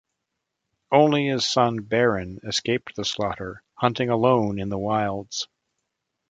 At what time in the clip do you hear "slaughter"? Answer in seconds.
3.05-3.61